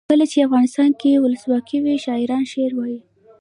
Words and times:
کله 0.09 0.25
چې 0.31 0.45
افغانستان 0.47 0.91
کې 1.01 1.21
ولسواکي 1.23 1.77
وي 1.83 1.95
شاعران 2.05 2.43
شعر 2.51 2.71
وايي. 2.75 2.99